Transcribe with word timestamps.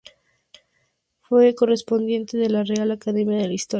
Fue 1.19 1.53
correspondiente 1.53 2.35
de 2.35 2.49
la 2.49 2.63
Real 2.63 2.89
Academia 2.89 3.37
de 3.37 3.49
la 3.49 3.53
Historia. 3.53 3.69